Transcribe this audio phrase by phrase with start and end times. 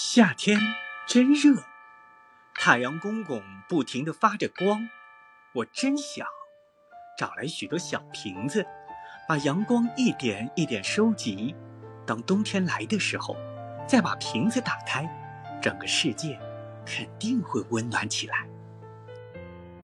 [0.00, 0.60] 夏天
[1.08, 1.60] 真热，
[2.54, 4.88] 太阳公公不停地发着光，
[5.52, 6.24] 我真想
[7.18, 8.64] 找来许多小瓶子，
[9.26, 11.52] 把阳光一点一点收集。
[12.06, 13.36] 当冬天来的时候，
[13.88, 15.04] 再把瓶子打开，
[15.60, 16.38] 整个世界
[16.86, 18.47] 肯定会温暖起来。